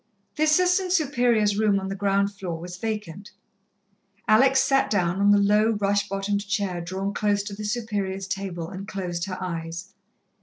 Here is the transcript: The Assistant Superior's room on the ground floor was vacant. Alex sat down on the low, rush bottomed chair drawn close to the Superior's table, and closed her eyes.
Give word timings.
The 0.35 0.45
Assistant 0.45 0.91
Superior's 0.91 1.59
room 1.59 1.79
on 1.79 1.87
the 1.89 1.95
ground 1.95 2.33
floor 2.33 2.59
was 2.59 2.75
vacant. 2.75 3.29
Alex 4.27 4.59
sat 4.61 4.89
down 4.89 5.19
on 5.21 5.29
the 5.29 5.37
low, 5.37 5.73
rush 5.73 6.09
bottomed 6.09 6.47
chair 6.47 6.81
drawn 6.81 7.13
close 7.13 7.43
to 7.43 7.55
the 7.55 7.63
Superior's 7.65 8.25
table, 8.27 8.67
and 8.67 8.87
closed 8.87 9.25
her 9.25 9.37
eyes. 9.39 9.93